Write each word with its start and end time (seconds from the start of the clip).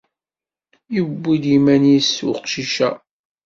Yewwi-d 0.95 1.45
iman-is 1.55 2.11
uqcic-a. 2.29 2.89